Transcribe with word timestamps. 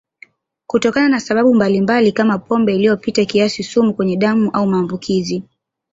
Kutokana 0.67 1.09
na 1.09 1.19
sababu 1.19 1.55
mbalimbali 1.55 2.11
kama 2.11 2.37
pombe 2.39 2.75
iliyopita 2.75 3.25
kiasi 3.25 3.63
sumu 3.63 3.93
kwenye 3.93 4.17
damu 4.17 4.49
au 4.53 4.67
maambukizi 4.67 5.43